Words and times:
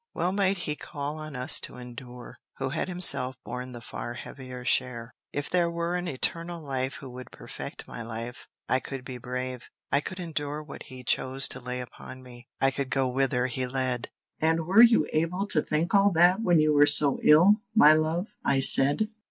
Well 0.15 0.31
might 0.31 0.57
he 0.57 0.75
call 0.75 1.17
on 1.19 1.35
us 1.35 1.59
to 1.59 1.77
endure, 1.77 2.39
who 2.57 2.69
had 2.69 2.87
himself 2.87 3.35
borne 3.45 3.71
the 3.71 3.81
far 3.81 4.15
heavier 4.15 4.65
share. 4.65 5.13
If 5.31 5.47
there 5.51 5.69
were 5.69 5.95
an 5.95 6.07
Eternal 6.07 6.59
Life 6.63 6.95
who 6.95 7.09
would 7.11 7.29
perfect 7.29 7.87
my 7.87 8.01
life, 8.01 8.47
I 8.67 8.79
could 8.79 9.05
be 9.05 9.19
brave; 9.19 9.69
I 9.91 10.01
could 10.01 10.19
endure 10.19 10.63
what 10.63 10.81
he 10.89 11.03
chose 11.03 11.47
to 11.49 11.59
lay 11.59 11.81
upon 11.81 12.23
me; 12.23 12.47
I 12.59 12.71
could 12.71 12.89
go 12.89 13.07
whither 13.09 13.45
he 13.45 13.67
led." 13.67 14.09
"And 14.39 14.65
were 14.65 14.81
you 14.81 15.07
able 15.13 15.45
to 15.45 15.61
think 15.61 15.93
all 15.93 16.09
that 16.13 16.41
when 16.41 16.59
you 16.59 16.73
were 16.73 16.87
so 16.87 17.19
ill, 17.21 17.57
my 17.75 17.93
love?" 17.93 18.25
I 18.43 18.61
said. 18.61 19.07